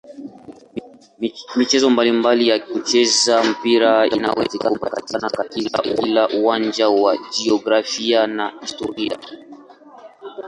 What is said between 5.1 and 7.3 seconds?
katika kila uwanja wa